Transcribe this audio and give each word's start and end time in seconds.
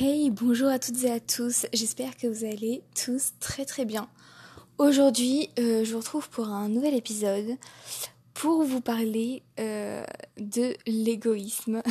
Hey, 0.00 0.30
bonjour 0.30 0.68
à 0.68 0.78
toutes 0.78 1.02
et 1.02 1.10
à 1.10 1.18
tous, 1.18 1.66
j'espère 1.72 2.16
que 2.16 2.28
vous 2.28 2.44
allez 2.44 2.84
tous 2.94 3.32
très 3.40 3.64
très 3.64 3.84
bien. 3.84 4.08
Aujourd'hui, 4.78 5.50
euh, 5.58 5.84
je 5.84 5.90
vous 5.90 5.98
retrouve 5.98 6.30
pour 6.30 6.46
un 6.46 6.68
nouvel 6.68 6.94
épisode 6.94 7.56
pour 8.32 8.62
vous 8.62 8.80
parler 8.80 9.42
euh, 9.58 10.04
de 10.36 10.76
l'égoïsme. 10.86 11.82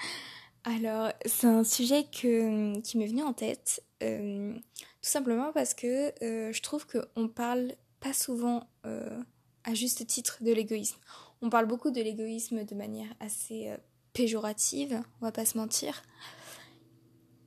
Alors, 0.64 1.12
c'est 1.26 1.46
un 1.46 1.62
sujet 1.62 2.06
qui 2.10 2.26
m'est 2.28 3.06
venu 3.06 3.22
en 3.22 3.34
tête, 3.34 3.84
euh, 4.02 4.54
tout 4.54 5.10
simplement 5.10 5.52
parce 5.52 5.74
que 5.74 6.10
je 6.22 6.62
trouve 6.62 6.86
qu'on 6.86 7.28
parle 7.28 7.74
pas 8.00 8.14
souvent 8.14 8.66
à 8.82 9.74
juste 9.74 10.06
titre 10.06 10.38
de 10.40 10.52
l'égoïsme. 10.52 10.96
On 11.42 11.50
parle 11.50 11.66
beaucoup 11.66 11.90
de 11.90 12.00
l'égoïsme 12.00 12.64
de 12.64 12.74
manière 12.74 13.12
assez 13.20 13.76
péjorative, 14.14 15.02
on 15.20 15.26
va 15.26 15.32
pas 15.32 15.44
se 15.44 15.58
mentir 15.58 16.02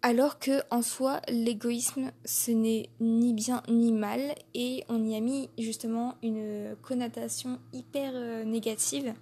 alors 0.05 0.37
que 0.37 0.61
en 0.69 0.83
soi 0.83 1.19
l'égoïsme 1.29 2.11
ce 2.25 2.51
n'est 2.51 2.89
ni 2.99 3.33
bien 3.33 3.63
ni 3.67 3.91
mal 3.91 4.35
et 4.53 4.83
on 4.87 5.03
y 5.03 5.15
a 5.15 5.19
mis 5.19 5.49
justement 5.57 6.13
une 6.21 6.75
connotation 6.83 7.57
hyper 7.73 8.11
euh, 8.13 8.43
négative 8.43 9.15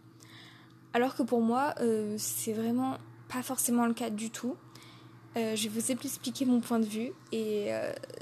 alors 0.92 1.16
que 1.16 1.24
pour 1.24 1.40
moi 1.40 1.74
euh, 1.80 2.16
c'est 2.18 2.52
vraiment 2.52 2.98
pas 3.30 3.42
forcément 3.42 3.86
le 3.88 3.94
cas 3.94 4.10
du 4.10 4.30
tout. 4.30 4.58
Euh, 5.38 5.56
je 5.56 5.70
vous 5.70 5.90
expliquer 5.90 6.44
mon 6.46 6.60
point 6.60 6.80
de 6.80 6.86
vue 6.86 7.14
et 7.32 7.72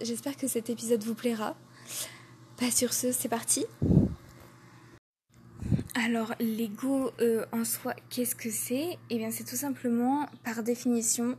j'espère 0.01 0.37
que 0.37 0.47
cet 0.47 0.69
épisode 0.69 1.03
vous 1.03 1.15
plaira. 1.15 1.57
Pas 2.57 2.67
bah, 2.67 2.71
sur 2.71 2.93
ce, 2.93 3.11
c'est 3.11 3.27
parti. 3.27 3.65
Alors 5.95 6.33
l'ego 6.39 7.11
en 7.51 7.65
soi, 7.65 7.95
qu'est-ce 8.11 8.35
que 8.35 8.51
c'est? 8.51 8.99
Eh 9.09 9.17
bien 9.17 9.31
c'est 9.31 9.45
tout 9.45 9.57
simplement 9.57 10.27
par 10.43 10.61
définition 10.61 11.35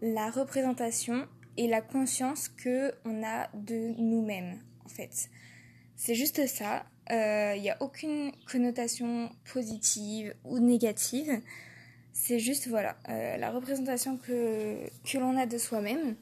la 0.00 0.30
représentation 0.30 1.26
et 1.56 1.68
la 1.68 1.80
conscience 1.80 2.48
que 2.48 2.92
on 3.04 3.22
a 3.22 3.48
de 3.54 3.94
nous-mêmes 3.98 4.58
en 4.84 4.88
fait. 4.88 5.30
C'est 5.96 6.14
juste 6.14 6.46
ça. 6.46 6.84
Il 7.10 7.16
euh, 7.16 7.58
n'y 7.58 7.70
a 7.70 7.76
aucune 7.80 8.32
connotation 8.50 9.30
positive 9.52 10.34
ou 10.44 10.58
négative. 10.58 11.40
C'est 12.12 12.38
juste 12.38 12.68
voilà 12.68 12.96
euh, 13.08 13.36
la 13.36 13.50
représentation 13.50 14.16
que, 14.16 14.78
que 15.04 15.18
l'on 15.18 15.36
a 15.36 15.46
de 15.46 15.58
soi-même. 15.58 16.16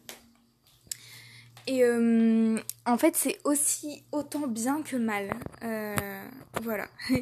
Et 1.68 1.84
euh, 1.84 2.58
en 2.86 2.98
fait, 2.98 3.14
c'est 3.14 3.38
aussi 3.44 4.02
autant 4.10 4.48
bien 4.48 4.82
que 4.82 4.96
mal. 4.96 5.30
voilà. 6.62 6.88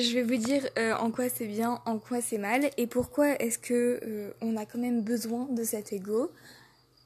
je 0.00 0.14
vais 0.14 0.22
vous 0.22 0.42
dire 0.42 0.66
euh, 0.78 0.94
en 0.96 1.10
quoi 1.10 1.28
c'est 1.28 1.46
bien, 1.46 1.80
en 1.86 1.98
quoi 1.98 2.20
c'est 2.20 2.38
mal, 2.38 2.68
et 2.76 2.86
pourquoi 2.86 3.40
est-ce 3.40 3.58
que 3.58 4.00
euh, 4.02 4.30
on 4.40 4.56
a 4.56 4.66
quand 4.66 4.78
même 4.78 5.02
besoin 5.02 5.46
de 5.50 5.62
cet 5.62 5.92
ego, 5.92 6.30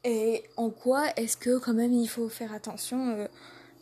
et 0.04 0.42
en 0.56 0.70
quoi 0.70 1.04
est-ce 1.16 1.36
que 1.36 1.58
quand 1.58 1.74
même 1.74 1.92
il 1.92 2.08
faut 2.08 2.28
faire 2.28 2.52
attention. 2.52 3.10
Euh, 3.10 3.26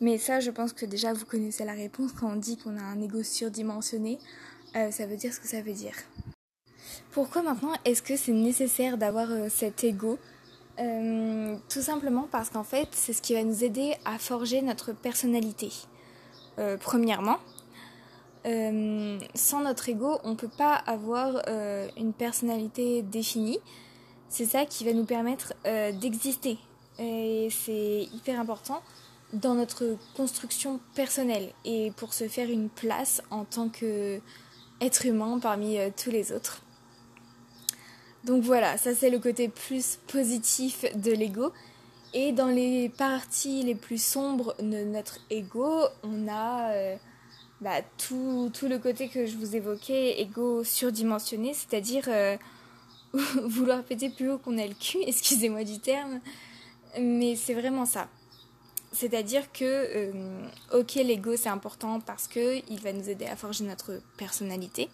mais 0.01 0.19
ça, 0.19 0.41
je 0.41 0.51
pense 0.51 0.73
que 0.73 0.85
déjà 0.85 1.13
vous 1.13 1.25
connaissez 1.25 1.65
la 1.65 1.73
réponse 1.73 2.13
quand 2.13 2.31
on 2.31 2.37
dit 2.37 2.57
qu'on 2.59 2.77
a 2.77 2.83
un 2.83 3.01
ego 3.01 3.23
surdimensionné, 3.23 4.19
ça 4.75 5.07
veut 5.07 5.17
dire 5.17 5.33
ce 5.33 5.41
que 5.41 5.49
ça 5.49 5.63
veut 5.63 5.73
dire. 5.73 5.95
Pourquoi 7.13 7.41
maintenant 7.41 7.73
est-ce 7.87 8.03
que 8.03 8.15
c'est 8.15 8.33
nécessaire 8.33 8.99
d'avoir 8.99 9.29
cet 9.49 9.85
ego 9.85 10.19
Tout 10.77 11.81
simplement 11.81 12.29
parce 12.31 12.51
qu'en 12.51 12.63
fait, 12.63 12.89
c'est 12.91 13.15
ce 13.15 13.23
qui 13.23 13.33
va 13.33 13.43
nous 13.43 13.65
aider 13.65 13.95
à 14.05 14.19
forger 14.19 14.61
notre 14.61 14.93
personnalité. 14.93 15.71
premièrement, 16.81 17.39
euh, 18.47 19.19
sans 19.35 19.63
notre 19.63 19.89
ego, 19.89 20.19
on 20.23 20.31
ne 20.31 20.35
peut 20.37 20.51
pas 20.57 20.75
avoir 20.75 21.43
euh, 21.49 21.89
une 21.97 22.13
personnalité 22.13 23.03
définie. 23.03 23.59
C'est 24.29 24.45
ça 24.45 24.67
qui 24.67 24.85
va 24.85 24.93
nous 24.93 25.05
permettre 25.05 25.55
euh, 25.67 25.93
d'exister. 25.93 26.59
Et 26.99 27.49
c'est 27.51 28.09
hyper 28.15 28.41
important 28.41 28.83
dans 29.33 29.55
notre 29.55 29.97
construction 30.17 30.81
personnelle 30.95 31.51
et 31.65 31.91
pour 31.97 32.15
se 32.15 32.29
faire 32.29 32.49
une 32.49 32.69
place 32.69 33.21
en 33.31 33.45
tant 33.45 33.69
qu'être 33.69 35.05
humain 35.05 35.39
parmi 35.41 35.79
tous 35.97 36.11
les 36.11 36.33
autres. 36.33 36.63
Donc 38.25 38.43
voilà, 38.43 38.79
ça 38.79 38.95
c'est 38.95 39.11
le 39.11 39.19
côté 39.19 39.49
plus 39.49 39.99
positif 40.07 40.85
de 40.95 41.11
l'ego. 41.13 41.53
Et 42.15 42.33
dans 42.33 42.47
les 42.47 42.89
parties 42.89 43.63
les 43.63 43.75
plus 43.75 44.03
sombres 44.03 44.55
de 44.61 44.85
notre 44.85 45.19
ego, 45.29 45.83
on 46.03 46.29
a 46.29 46.97
bah, 47.61 47.81
tout, 47.97 48.51
le 48.63 48.79
côté 48.79 49.09
que 49.09 49.25
je 49.25 49.37
vous 49.37 49.57
évoquais, 49.57 50.21
égo 50.21 50.63
surdimensionné, 50.63 51.55
c'est-à-dire 51.55 52.05
euh, 52.09 52.37
vouloir 53.45 53.83
péter 53.83 54.11
plus 54.11 54.31
haut 54.31 54.39
qu'on 54.39 54.59
a 54.59 54.67
le 54.67 54.75
cul, 54.75 54.99
excusez-moi 55.07 55.65
du 55.65 55.79
terme, 55.79 56.21
mais 57.01 57.35
c'est 57.35 57.55
vraiment 57.55 57.87
ça. 57.87 58.09
C'est-à-dire 58.93 59.51
que, 59.53 59.65
euh, 59.65 60.49
ok, 60.75 60.95
l'ego 60.97 61.37
c'est 61.37 61.49
important 61.49 62.01
parce 62.01 62.29
que 62.29 62.63
il 62.71 62.81
va 62.81 62.93
nous 62.93 63.09
aider 63.09 63.27
à 63.27 63.37
forger 63.37 63.65
notre 63.65 64.01
personnalité, 64.19 64.91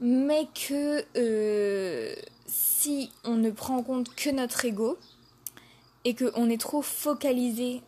mais 0.00 0.46
que 0.54 1.02
euh, 1.16 2.14
si 2.46 3.10
on 3.24 3.36
ne 3.36 3.50
prend 3.50 3.78
en 3.78 3.82
compte 3.82 4.14
que 4.14 4.30
notre 4.30 4.64
ego 4.66 4.98
et 6.04 6.14
qu'on 6.14 6.48
est 6.50 6.60
trop 6.60 6.82
focalisé 6.82 7.80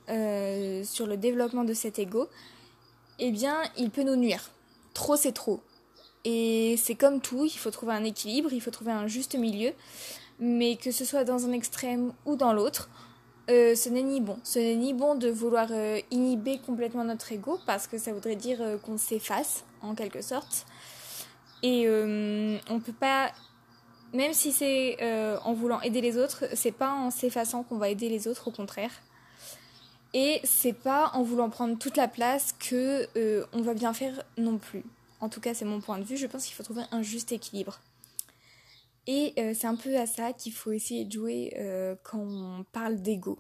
sur 0.84 1.06
le 1.06 1.16
développement 1.16 1.64
de 1.64 1.72
cet 1.72 1.98
ego, 1.98 2.28
eh 3.18 3.30
bien, 3.30 3.62
il 3.76 3.90
peut 3.90 4.02
nous 4.02 4.16
nuire. 4.16 4.50
Trop, 4.94 5.16
c'est 5.16 5.32
trop. 5.32 5.60
Et 6.24 6.76
c'est 6.76 6.94
comme 6.94 7.20
tout, 7.20 7.44
il 7.44 7.58
faut 7.58 7.70
trouver 7.70 7.92
un 7.92 8.04
équilibre, 8.04 8.52
il 8.52 8.60
faut 8.60 8.70
trouver 8.70 8.92
un 8.92 9.06
juste 9.06 9.36
milieu. 9.36 9.72
Mais 10.40 10.76
que 10.76 10.90
ce 10.90 11.04
soit 11.04 11.24
dans 11.24 11.46
un 11.46 11.52
extrême 11.52 12.12
ou 12.24 12.36
dans 12.36 12.52
l'autre, 12.52 12.88
euh, 13.50 13.74
ce 13.74 13.88
n'est 13.88 14.02
ni 14.02 14.20
bon. 14.20 14.38
Ce 14.44 14.58
n'est 14.58 14.76
ni 14.76 14.92
bon 14.92 15.14
de 15.14 15.28
vouloir 15.28 15.68
euh, 15.70 16.00
inhiber 16.10 16.58
complètement 16.58 17.04
notre 17.04 17.32
ego 17.32 17.58
parce 17.66 17.86
que 17.86 17.96
ça 17.96 18.12
voudrait 18.12 18.36
dire 18.36 18.60
euh, 18.60 18.76
qu'on 18.76 18.98
s'efface 18.98 19.64
en 19.80 19.94
quelque 19.94 20.20
sorte. 20.22 20.66
Et 21.62 21.88
on 21.88 22.78
peut 22.78 22.92
pas, 22.92 23.32
même 24.14 24.32
si 24.32 24.52
c'est 24.52 24.96
en 25.42 25.54
voulant 25.54 25.80
aider 25.80 26.00
les 26.00 26.16
autres, 26.16 26.44
c'est 26.54 26.70
pas 26.70 26.92
en 26.92 27.10
s'effaçant 27.10 27.64
qu'on 27.64 27.78
va 27.78 27.88
aider 27.88 28.08
les 28.08 28.28
autres, 28.28 28.46
au 28.46 28.52
contraire. 28.52 28.92
Et 30.14 30.40
c'est 30.44 30.72
pas 30.72 31.10
en 31.14 31.22
voulant 31.22 31.50
prendre 31.50 31.78
toute 31.78 31.96
la 31.96 32.08
place 32.08 32.54
que 32.58 33.06
euh, 33.16 33.44
on 33.52 33.60
va 33.60 33.74
bien 33.74 33.92
faire 33.92 34.22
non 34.38 34.58
plus. 34.58 34.82
En 35.20 35.28
tout 35.28 35.40
cas, 35.40 35.52
c'est 35.52 35.64
mon 35.64 35.80
point 35.80 35.98
de 35.98 36.04
vue. 36.04 36.16
Je 36.16 36.26
pense 36.26 36.46
qu'il 36.46 36.54
faut 36.54 36.62
trouver 36.62 36.82
un 36.92 37.02
juste 37.02 37.32
équilibre. 37.32 37.80
Et 39.06 39.34
euh, 39.38 39.52
c'est 39.54 39.66
un 39.66 39.76
peu 39.76 39.96
à 39.96 40.06
ça 40.06 40.32
qu'il 40.32 40.52
faut 40.52 40.72
essayer 40.72 41.04
de 41.04 41.12
jouer 41.12 41.54
euh, 41.58 41.94
quand 42.02 42.18
on 42.18 42.64
parle 42.72 43.00
d'ego. 43.00 43.38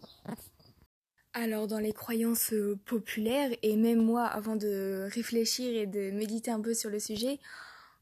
Alors 1.34 1.66
dans 1.66 1.78
les 1.78 1.92
croyances 1.92 2.52
populaires, 2.84 3.50
et 3.62 3.76
même 3.76 4.02
moi 4.02 4.24
avant 4.24 4.56
de 4.56 5.08
réfléchir 5.12 5.76
et 5.76 5.86
de 5.86 6.10
méditer 6.10 6.50
un 6.50 6.60
peu 6.60 6.74
sur 6.74 6.90
le 6.90 6.98
sujet, 6.98 7.38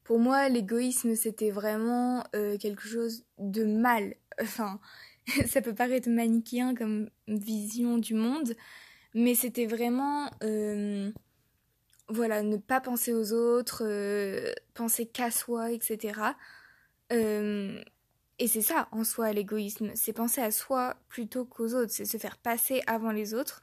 pour 0.04 0.18
moi 0.20 0.48
l'égoïsme 0.48 1.14
c'était 1.16 1.50
vraiment 1.50 2.24
quelque 2.32 2.86
chose 2.86 3.24
de 3.38 3.64
mal. 3.64 4.14
Enfin, 4.40 4.78
ça 5.46 5.60
peut 5.60 5.74
paraître 5.74 6.08
manichéen 6.08 6.74
comme 6.74 7.10
vision 7.28 7.98
du 7.98 8.14
monde, 8.14 8.54
mais 9.14 9.34
c'était 9.34 9.66
vraiment 9.66 10.30
euh, 10.42 11.10
voilà 12.08 12.42
ne 12.42 12.56
pas 12.56 12.80
penser 12.80 13.12
aux 13.12 13.32
autres, 13.32 13.82
euh, 13.84 14.52
penser 14.74 15.06
qu'à 15.06 15.30
soi, 15.30 15.72
etc. 15.72 16.36
Euh, 17.12 17.82
et 18.38 18.48
c'est 18.48 18.62
ça 18.62 18.88
en 18.92 19.04
soi 19.04 19.32
l'égoïsme, 19.32 19.90
c'est 19.94 20.12
penser 20.12 20.40
à 20.40 20.50
soi 20.50 20.96
plutôt 21.08 21.44
qu'aux 21.44 21.74
autres, 21.74 21.92
c'est 21.92 22.04
se 22.04 22.18
faire 22.18 22.36
passer 22.36 22.82
avant 22.86 23.10
les 23.10 23.34
autres. 23.34 23.62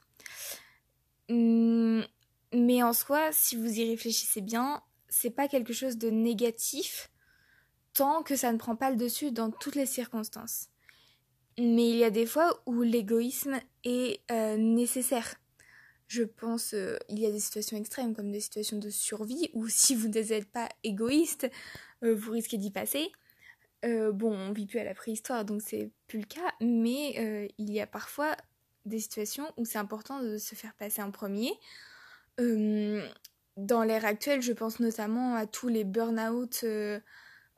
Hum, 1.30 2.04
mais 2.52 2.82
en 2.82 2.92
soi, 2.92 3.30
si 3.32 3.56
vous 3.56 3.80
y 3.80 3.88
réfléchissez 3.88 4.40
bien, 4.40 4.82
c'est 5.08 5.30
pas 5.30 5.48
quelque 5.48 5.72
chose 5.72 5.96
de 5.96 6.10
négatif 6.10 7.10
tant 7.94 8.22
que 8.22 8.36
ça 8.36 8.52
ne 8.52 8.58
prend 8.58 8.76
pas 8.76 8.90
le 8.90 8.96
dessus 8.96 9.32
dans 9.32 9.50
toutes 9.50 9.76
les 9.76 9.86
circonstances. 9.86 10.68
Mais 11.58 11.88
il 11.88 11.96
y 11.96 12.04
a 12.04 12.10
des 12.10 12.26
fois 12.26 12.60
où 12.66 12.82
l'égoïsme 12.82 13.60
est 13.84 14.20
euh, 14.30 14.56
nécessaire. 14.56 15.36
Je 16.08 16.24
pense 16.24 16.74
euh, 16.74 16.96
il 17.08 17.18
y 17.18 17.26
a 17.26 17.30
des 17.30 17.40
situations 17.40 17.76
extrêmes 17.76 18.14
comme 18.14 18.32
des 18.32 18.40
situations 18.40 18.78
de 18.78 18.90
survie 18.90 19.50
où 19.54 19.68
si 19.68 19.94
vous 19.94 20.08
n'êtes 20.08 20.50
pas 20.50 20.68
égoïste, 20.82 21.50
euh, 22.02 22.14
vous 22.14 22.32
risquez 22.32 22.58
d'y 22.58 22.70
passer. 22.70 23.10
bon, 23.84 24.34
on 24.34 24.52
vit 24.52 24.66
plus 24.66 24.80
à 24.80 24.84
la 24.84 24.94
préhistoire 24.94 25.44
donc 25.44 25.62
c'est 25.62 25.90
plus 26.06 26.20
le 26.20 26.26
cas, 26.26 26.52
mais 26.60 27.52
il 27.58 27.70
y 27.70 27.80
a 27.80 27.86
parfois 27.86 28.36
des 28.86 28.98
situations 28.98 29.46
où 29.56 29.64
c'est 29.64 29.78
important 29.78 30.22
de 30.22 30.38
se 30.38 30.54
faire 30.54 30.74
passer 30.74 31.02
en 31.02 31.10
premier. 31.10 31.52
dans 32.38 33.84
l'ère 33.84 34.04
actuelle, 34.04 34.42
je 34.42 34.52
pense 34.52 34.80
notamment 34.80 35.36
à 35.36 35.46
tous 35.46 35.68
les 35.68 35.84
burn-out 35.84 36.64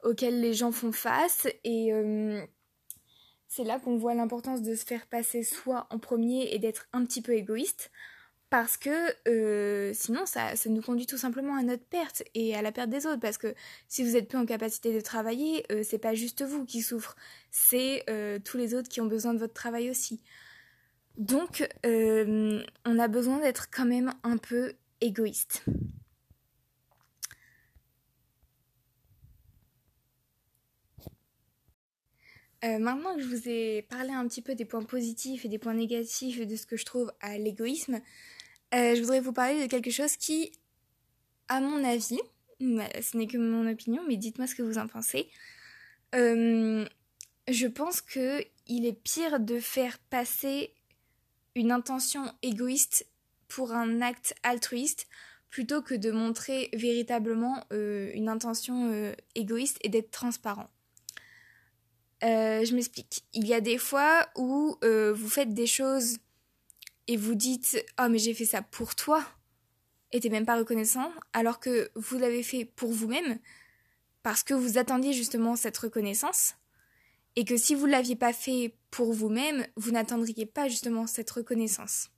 auxquels 0.02 0.40
les 0.40 0.52
gens 0.52 0.72
font 0.72 0.92
face 0.92 1.46
et 1.64 1.92
c'est 3.48 3.64
là 3.64 3.78
qu'on 3.78 3.96
voit 3.96 4.14
l'importance 4.14 4.62
de 4.62 4.74
se 4.74 4.84
faire 4.84 5.06
passer 5.06 5.42
soi 5.42 5.86
en 5.90 5.98
premier 5.98 6.52
et 6.52 6.58
d'être 6.58 6.88
un 6.92 7.04
petit 7.04 7.22
peu 7.22 7.32
égoïste. 7.32 7.90
parce 8.50 8.76
que 8.76 9.92
sinon 9.92 10.24
ça, 10.26 10.52
nous 10.66 10.82
conduit 10.82 11.06
tout 11.06 11.18
simplement 11.18 11.56
à 11.56 11.62
notre 11.62 11.84
perte 11.84 12.22
et 12.34 12.54
à 12.54 12.62
la 12.62 12.72
perte 12.72 12.90
des 12.90 13.06
autres 13.06 13.20
parce 13.20 13.38
que 13.38 13.54
si 13.88 14.04
vous 14.04 14.16
êtes 14.16 14.28
plus 14.28 14.38
en 14.38 14.46
capacité 14.46 14.94
de 14.94 15.00
travailler 15.00 15.66
c'est 15.82 15.98
pas 15.98 16.14
juste 16.14 16.42
vous 16.42 16.64
qui 16.64 16.80
souffrent 16.82 17.16
c'est 17.50 18.04
tous 18.44 18.56
les 18.56 18.74
autres 18.74 18.88
qui 18.88 19.00
ont 19.00 19.06
besoin 19.06 19.34
de 19.34 19.40
votre 19.40 19.54
travail 19.54 19.90
aussi 19.90 20.22
donc 21.18 21.68
on 21.84 22.98
a 22.98 23.08
besoin 23.08 23.40
d'être 23.40 23.68
quand 23.70 23.86
même 23.86 24.12
un 24.22 24.36
peu 24.36 24.74
égoïste 25.00 25.64
Euh, 32.66 32.78
maintenant 32.78 33.14
que 33.14 33.22
je 33.22 33.28
vous 33.28 33.48
ai 33.48 33.82
parlé 33.82 34.10
un 34.10 34.26
petit 34.26 34.42
peu 34.42 34.54
des 34.54 34.64
points 34.64 34.82
positifs 34.82 35.44
et 35.44 35.48
des 35.48 35.58
points 35.58 35.74
négatifs 35.74 36.44
de 36.44 36.56
ce 36.56 36.66
que 36.66 36.76
je 36.76 36.84
trouve 36.84 37.12
à 37.20 37.38
l'égoïsme, 37.38 38.00
euh, 38.74 38.94
je 38.94 39.00
voudrais 39.00 39.20
vous 39.20 39.32
parler 39.32 39.62
de 39.62 39.66
quelque 39.70 39.90
chose 39.90 40.16
qui, 40.16 40.52
à 41.48 41.60
mon 41.60 41.84
avis, 41.84 42.20
ce 42.60 43.16
n'est 43.16 43.26
que 43.26 43.38
mon 43.38 43.70
opinion, 43.70 44.02
mais 44.08 44.16
dites-moi 44.16 44.46
ce 44.46 44.54
que 44.54 44.62
vous 44.62 44.78
en 44.78 44.88
pensez. 44.88 45.28
Euh, 46.14 46.84
je 47.46 47.66
pense 47.66 48.00
que 48.00 48.42
il 48.66 48.84
est 48.84 49.00
pire 49.00 49.38
de 49.38 49.60
faire 49.60 49.98
passer 50.10 50.72
une 51.54 51.70
intention 51.70 52.24
égoïste 52.42 53.06
pour 53.46 53.72
un 53.72 54.00
acte 54.00 54.34
altruiste 54.42 55.06
plutôt 55.50 55.82
que 55.82 55.94
de 55.94 56.10
montrer 56.10 56.68
véritablement 56.72 57.64
une 57.70 58.28
intention 58.28 59.14
égoïste 59.36 59.78
et 59.82 59.88
d'être 59.88 60.10
transparent. 60.10 60.68
Euh, 62.24 62.64
je 62.64 62.74
m'explique. 62.74 63.24
Il 63.34 63.46
y 63.46 63.54
a 63.54 63.60
des 63.60 63.78
fois 63.78 64.26
où 64.36 64.76
euh, 64.84 65.12
vous 65.12 65.28
faites 65.28 65.52
des 65.52 65.66
choses 65.66 66.18
et 67.08 67.16
vous 67.16 67.34
dites 67.34 67.84
Oh, 68.00 68.06
mais 68.10 68.18
j'ai 68.18 68.34
fait 68.34 68.46
ça 68.46 68.62
pour 68.62 68.94
toi 68.94 69.24
et 70.12 70.20
t'es 70.20 70.28
même 70.28 70.46
pas 70.46 70.56
reconnaissant, 70.56 71.12
alors 71.32 71.60
que 71.60 71.90
vous 71.94 72.18
l'avez 72.18 72.42
fait 72.42 72.64
pour 72.64 72.90
vous-même 72.90 73.38
parce 74.22 74.42
que 74.42 74.54
vous 74.54 74.78
attendiez 74.78 75.12
justement 75.12 75.56
cette 75.56 75.76
reconnaissance 75.76 76.54
et 77.36 77.44
que 77.44 77.56
si 77.56 77.74
vous 77.74 77.86
ne 77.86 77.92
l'aviez 77.92 78.16
pas 78.16 78.32
fait 78.32 78.74
pour 78.90 79.12
vous-même, 79.12 79.66
vous 79.76 79.90
n'attendriez 79.90 80.46
pas 80.46 80.68
justement 80.68 81.06
cette 81.06 81.30
reconnaissance. 81.30 82.08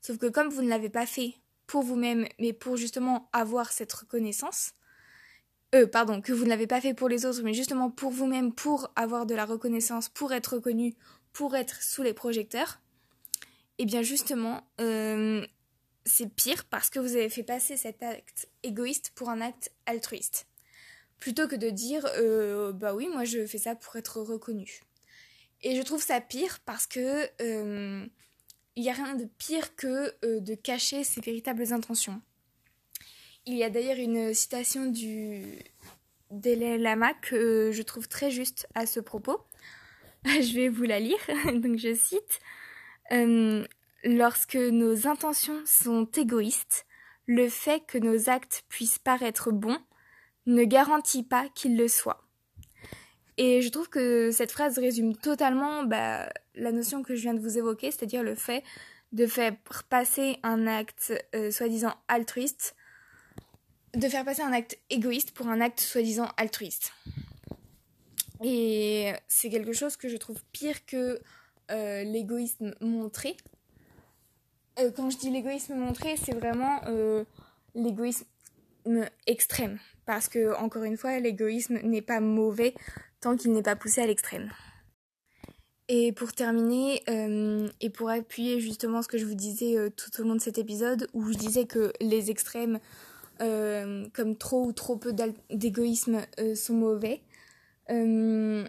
Sauf 0.00 0.16
que 0.16 0.26
comme 0.26 0.48
vous 0.48 0.62
ne 0.62 0.68
l'avez 0.68 0.90
pas 0.90 1.06
fait 1.06 1.34
pour 1.66 1.82
vous-même, 1.82 2.26
mais 2.38 2.52
pour 2.52 2.76
justement 2.76 3.28
avoir 3.32 3.72
cette 3.72 3.92
reconnaissance, 3.92 4.72
euh, 5.74 5.86
pardon, 5.86 6.20
que 6.20 6.32
vous 6.32 6.44
ne 6.44 6.48
l'avez 6.48 6.66
pas 6.66 6.80
fait 6.80 6.94
pour 6.94 7.08
les 7.08 7.26
autres, 7.26 7.42
mais 7.42 7.54
justement 7.54 7.90
pour 7.90 8.10
vous-même, 8.10 8.52
pour 8.52 8.90
avoir 8.96 9.24
de 9.24 9.34
la 9.34 9.44
reconnaissance, 9.44 10.08
pour 10.08 10.32
être 10.32 10.54
reconnu, 10.54 10.94
pour 11.32 11.54
être 11.54 11.82
sous 11.82 12.02
les 12.02 12.12
projecteurs, 12.12 12.80
et 13.78 13.84
eh 13.84 13.86
bien 13.86 14.02
justement, 14.02 14.66
euh, 14.80 15.46
c'est 16.04 16.28
pire 16.28 16.64
parce 16.64 16.90
que 16.90 16.98
vous 16.98 17.16
avez 17.16 17.30
fait 17.30 17.44
passer 17.44 17.76
cet 17.76 18.02
acte 18.02 18.48
égoïste 18.62 19.12
pour 19.14 19.30
un 19.30 19.40
acte 19.40 19.72
altruiste. 19.86 20.46
Plutôt 21.18 21.48
que 21.48 21.56
de 21.56 21.70
dire, 21.70 22.06
euh, 22.16 22.72
bah 22.72 22.94
oui, 22.94 23.08
moi 23.08 23.24
je 23.24 23.46
fais 23.46 23.58
ça 23.58 23.74
pour 23.74 23.96
être 23.96 24.20
reconnu. 24.20 24.80
Et 25.62 25.76
je 25.76 25.82
trouve 25.82 26.02
ça 26.02 26.20
pire 26.20 26.58
parce 26.66 26.86
que 26.86 27.30
il 28.76 28.82
n'y 28.82 28.90
a 28.90 28.94
rien 28.94 29.14
de 29.14 29.24
pire 29.38 29.76
que 29.76 30.14
de 30.40 30.54
cacher 30.54 31.04
ses 31.04 31.20
véritables 31.20 31.72
intentions. 31.72 32.20
Il 33.50 33.56
y 33.56 33.64
a 33.64 33.68
d'ailleurs 33.68 33.98
une 33.98 34.32
citation 34.32 34.86
du 34.86 35.42
Lama 36.30 37.14
que 37.14 37.72
je 37.72 37.82
trouve 37.82 38.06
très 38.06 38.30
juste 38.30 38.68
à 38.76 38.86
ce 38.86 39.00
propos. 39.00 39.40
Je 40.24 40.54
vais 40.54 40.68
vous 40.68 40.84
la 40.84 41.00
lire. 41.00 41.18
Donc 41.54 41.76
je 41.76 41.92
cite 41.92 42.38
euh, 43.10 43.66
Lorsque 44.04 44.54
nos 44.54 45.08
intentions 45.08 45.60
sont 45.66 46.04
égoïstes, 46.16 46.86
le 47.26 47.48
fait 47.48 47.82
que 47.88 47.98
nos 47.98 48.30
actes 48.30 48.62
puissent 48.68 49.00
paraître 49.00 49.50
bons 49.50 49.80
ne 50.46 50.62
garantit 50.62 51.24
pas 51.24 51.48
qu'ils 51.52 51.76
le 51.76 51.88
soient. 51.88 52.22
Et 53.36 53.62
je 53.62 53.68
trouve 53.68 53.88
que 53.88 54.30
cette 54.30 54.52
phrase 54.52 54.78
résume 54.78 55.16
totalement 55.16 55.82
bah, 55.82 56.32
la 56.54 56.70
notion 56.70 57.02
que 57.02 57.16
je 57.16 57.22
viens 57.22 57.34
de 57.34 57.40
vous 57.40 57.58
évoquer, 57.58 57.90
c'est-à-dire 57.90 58.22
le 58.22 58.36
fait 58.36 58.62
de 59.10 59.26
faire 59.26 59.56
passer 59.88 60.38
un 60.44 60.68
acte 60.68 61.12
euh, 61.34 61.50
soi-disant 61.50 61.96
altruiste 62.06 62.76
de 63.94 64.08
faire 64.08 64.24
passer 64.24 64.42
un 64.42 64.52
acte 64.52 64.78
égoïste 64.88 65.32
pour 65.32 65.48
un 65.48 65.60
acte 65.60 65.80
soi-disant 65.80 66.28
altruiste. 66.36 66.92
Et 68.42 69.12
c'est 69.28 69.50
quelque 69.50 69.72
chose 69.72 69.96
que 69.96 70.08
je 70.08 70.16
trouve 70.16 70.42
pire 70.52 70.86
que 70.86 71.20
euh, 71.70 72.02
l'égoïsme 72.04 72.74
montré. 72.80 73.36
Euh, 74.78 74.90
quand 74.96 75.10
je 75.10 75.18
dis 75.18 75.30
l'égoïsme 75.30 75.74
montré, 75.74 76.16
c'est 76.16 76.34
vraiment 76.34 76.80
euh, 76.86 77.24
l'égoïsme 77.74 78.24
extrême. 79.26 79.78
Parce 80.06 80.28
que, 80.28 80.56
encore 80.56 80.84
une 80.84 80.96
fois, 80.96 81.18
l'égoïsme 81.18 81.80
n'est 81.82 82.02
pas 82.02 82.20
mauvais 82.20 82.74
tant 83.20 83.36
qu'il 83.36 83.52
n'est 83.52 83.62
pas 83.62 83.76
poussé 83.76 84.00
à 84.00 84.06
l'extrême. 84.06 84.50
Et 85.88 86.12
pour 86.12 86.32
terminer, 86.32 87.02
et 87.80 87.90
pour 87.90 88.10
appuyer 88.10 88.60
justement 88.60 89.02
ce 89.02 89.08
que 89.08 89.18
je 89.18 89.26
vous 89.26 89.34
disais 89.34 89.74
tout 89.96 90.20
au 90.20 90.24
long 90.24 90.36
de 90.36 90.40
cet 90.40 90.56
épisode, 90.56 91.08
où 91.14 91.30
je 91.30 91.36
disais 91.36 91.66
que 91.66 91.92
les 92.00 92.30
extrêmes 92.30 92.78
euh, 93.40 94.06
comme 94.12 94.36
trop 94.36 94.66
ou 94.66 94.72
trop 94.72 94.96
peu 94.96 95.14
d'égoïsme 95.50 96.20
euh, 96.38 96.54
sont 96.54 96.74
mauvais, 96.74 97.22
euh, 97.90 98.66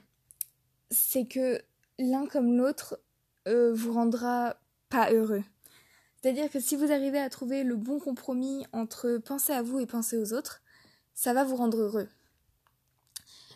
c'est 0.90 1.26
que 1.26 1.62
l'un 2.00 2.26
comme 2.26 2.58
l'autre 2.58 3.00
vous 3.46 3.92
rendra 3.92 4.56
pas 4.90 5.12
heureux. 5.12 5.44
C'est-à-dire 6.22 6.50
que 6.50 6.60
si 6.60 6.76
vous 6.76 6.92
arrivez 6.92 7.18
à 7.18 7.30
trouver 7.30 7.64
le 7.64 7.76
bon 7.76 8.00
compromis 8.00 8.66
entre 8.72 9.18
penser 9.18 9.52
à 9.52 9.64
vous 9.64 9.80
et 9.80 9.88
penser 9.88 10.16
aux 10.16 10.34
autres, 10.34 10.62
ça 11.16 11.34
va 11.34 11.44
vous 11.44 11.56
rendre 11.56 11.80
heureux. 11.80 12.08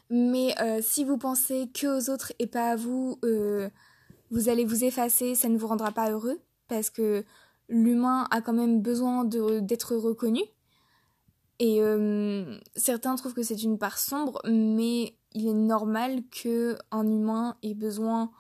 Mais 0.10 0.56
si 0.82 1.04
vous 1.04 1.18
pensez 1.18 1.70
que 1.72 1.86
aux 1.86 2.10
autres 2.10 2.34
et 2.40 2.48
pas 2.48 2.72
à 2.72 2.76
vous, 2.76 3.20
vous 4.32 4.50
allez 4.50 4.66
vous 4.66 4.84
effacer, 4.84 5.36
ça 5.36 5.50
ne 5.50 5.58
vous 5.58 5.68
rendra 5.68 5.92
pas 5.92 6.10
heureux 6.10 6.42
parce 6.68 6.90
que 6.90 7.24
l'humain 7.70 8.28
a 8.32 8.42
quand 8.42 8.54
même 8.54 8.82
besoin 8.82 9.24
d'être 9.24 9.96
reconnu. 9.96 10.42
Et 11.60 11.82
euh, 11.82 12.58
certains 12.76 13.16
trouvent 13.16 13.34
que 13.34 13.44
c'est 13.44 13.64
une 13.64 13.78
part 13.78 13.98
sombre, 13.98 14.42
mais 14.46 15.16
il 15.34 15.48
est 15.48 15.54
normal 15.54 16.22
que 16.30 16.78
un 16.92 17.08
humain 17.08 17.58
ait 17.64 17.74
besoin 17.74 18.32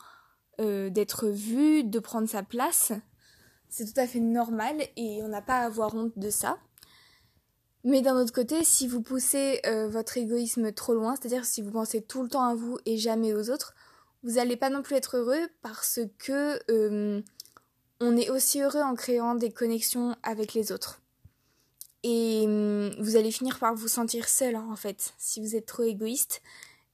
euh, 0.59 0.89
d'être 0.89 1.27
vu, 1.27 1.83
de 1.83 1.99
prendre 1.99 2.27
sa 2.27 2.43
place. 2.43 2.91
C'est 3.69 3.85
tout 3.85 3.99
à 3.99 4.07
fait 4.07 4.19
normal 4.19 4.75
et 4.95 5.21
on 5.23 5.29
n'a 5.29 5.41
pas 5.41 5.59
à 5.59 5.65
avoir 5.65 5.95
honte 5.95 6.17
de 6.17 6.29
ça. 6.29 6.57
Mais 7.83 8.01
d'un 8.01 8.15
autre 8.15 8.33
côté, 8.33 8.63
si 8.63 8.87
vous 8.87 9.01
poussez 9.01 9.61
euh, 9.65 9.87
votre 9.87 10.17
égoïsme 10.17 10.73
trop 10.73 10.93
loin, 10.93 11.15
c'est-à-dire 11.15 11.45
si 11.45 11.61
vous 11.61 11.71
pensez 11.71 12.01
tout 12.01 12.23
le 12.23 12.29
temps 12.29 12.43
à 12.43 12.55
vous 12.55 12.79
et 12.85 12.97
jamais 12.97 13.33
aux 13.33 13.49
autres, 13.49 13.75
vous 14.23 14.33
n'allez 14.33 14.57
pas 14.57 14.69
non 14.69 14.81
plus 14.81 14.95
être 14.95 15.17
heureux 15.17 15.47
parce 15.61 15.99
que 16.17 16.59
on 18.01 18.17
est 18.17 18.29
aussi 18.29 18.61
heureux 18.61 18.81
en 18.81 18.95
créant 18.95 19.35
des 19.35 19.51
connexions 19.51 20.15
avec 20.23 20.53
les 20.53 20.71
autres. 20.71 20.99
Et 22.07 22.43
hum, 22.45 22.91
vous 22.99 23.15
allez 23.15 23.31
finir 23.31 23.57
par 23.57 23.73
vous 23.73 23.87
sentir 23.87 24.29
seul 24.29 24.55
en 24.55 24.75
fait 24.75 25.15
si 25.17 25.41
vous 25.41 25.55
êtes 25.55 25.65
trop 25.65 25.81
égoïste. 25.81 26.43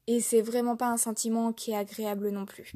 Et 0.07 0.21
c'est 0.21 0.41
vraiment 0.41 0.77
pas 0.77 0.87
un 0.87 0.95
sentiment 0.95 1.51
qui 1.51 1.71
est 1.71 1.75
agréable 1.75 2.29
non 2.29 2.45
plus. 2.45 2.71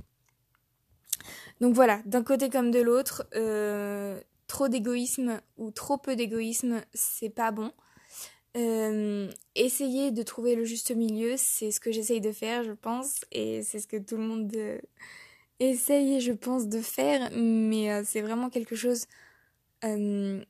Donc 1.61 1.73
voilà, 1.73 2.01
d'un 2.05 2.23
côté 2.23 2.49
comme 2.49 2.71
de 2.71 2.79
l'autre, 2.79 3.25
euh, 3.35 4.19
trop 4.47 4.67
d'égoïsme 4.67 5.39
ou 5.57 5.71
trop 5.71 5.97
peu 5.97 6.17
d'égoïsme, 6.17 6.81
c'est 6.93 7.29
pas 7.29 7.51
bon. 7.51 7.71
Euh, 8.57 9.31
essayez 9.55 10.11
de 10.11 10.21
trouver 10.21 10.55
le 10.55 10.65
juste 10.65 10.91
milieu, 10.93 11.35
c'est 11.37 11.71
ce 11.71 11.79
que 11.79 11.93
j'essaye 11.93 12.19
de 12.19 12.33
faire, 12.33 12.63
je 12.63 12.73
pense, 12.73 13.21
et 13.31 13.63
c'est 13.63 13.79
ce 13.79 13.87
que 13.87 13.97
tout 13.97 14.17
le 14.17 14.23
monde 14.23 14.51
euh, 14.55 14.77
essaye, 15.61 16.19
je 16.19 16.33
pense, 16.33 16.67
de 16.67 16.81
faire, 16.81 17.31
mais 17.33 18.03
c'est 18.03 18.21
vraiment 18.21 18.49
quelque 18.49 18.75
chose 18.75 19.05
de 19.83 20.45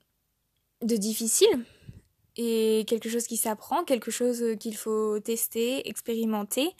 difficile 0.81 1.65
et 2.37 2.83
quelque 2.87 3.09
chose 3.09 3.27
qui 3.27 3.37
s'apprend, 3.37 3.83
quelque 3.83 4.11
chose 4.11 4.41
euh, 4.43 4.55
qu'il 4.55 4.75
faut 4.75 5.19
tester, 5.19 5.87
expérimenter 5.87 6.75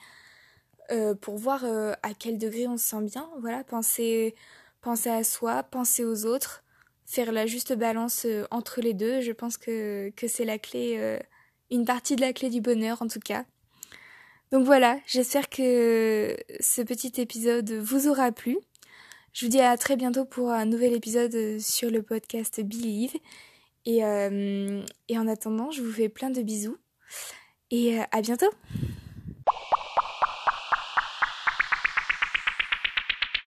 euh, 0.91 1.15
pour 1.15 1.37
voir 1.37 1.63
euh, 1.63 1.93
à 2.03 2.13
quel 2.13 2.37
degré 2.37 2.67
on 2.67 2.77
se 2.77 2.87
sent 2.87 3.01
bien. 3.03 3.29
Voilà, 3.39 3.63
penser, 3.63 4.35
penser 4.81 5.09
à 5.09 5.23
soi, 5.23 5.63
penser 5.63 6.03
aux 6.03 6.25
autres, 6.25 6.63
faire 7.05 7.31
la 7.31 7.45
juste 7.45 7.73
balance 7.73 8.27
entre 8.51 8.81
les 8.81 8.93
deux. 8.93 9.21
Je 9.21 9.31
pense 9.31 9.57
que, 9.57 10.11
que 10.15 10.27
c'est 10.27 10.45
la 10.45 10.59
clé, 10.59 11.19
une 11.71 11.85
partie 11.85 12.15
de 12.15 12.21
la 12.21 12.33
clé 12.33 12.49
du 12.49 12.61
bonheur 12.61 13.01
en 13.01 13.07
tout 13.07 13.19
cas. 13.19 13.45
Donc 14.51 14.65
voilà, 14.65 14.99
j'espère 15.07 15.49
que 15.49 16.35
ce 16.59 16.81
petit 16.81 17.19
épisode 17.19 17.71
vous 17.71 18.07
aura 18.07 18.31
plu. 18.31 18.57
Je 19.33 19.45
vous 19.45 19.51
dis 19.51 19.59
à 19.59 19.75
très 19.77 19.95
bientôt 19.95 20.23
pour 20.23 20.51
un 20.51 20.65
nouvel 20.65 20.93
épisode 20.93 21.59
sur 21.59 21.89
le 21.89 22.01
podcast 22.01 22.61
Believe. 22.61 23.15
Et, 23.85 24.03
euh, 24.03 24.81
et 25.07 25.17
en 25.17 25.27
attendant, 25.27 25.71
je 25.71 25.81
vous 25.81 25.91
fais 25.91 26.09
plein 26.09 26.29
de 26.29 26.41
bisous. 26.41 26.77
Et 27.71 27.99
euh, 27.99 28.03
à 28.11 28.21
bientôt 28.21 28.49